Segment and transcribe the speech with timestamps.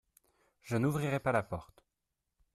[0.63, 1.85] Je n’ouvrirai pas la porte.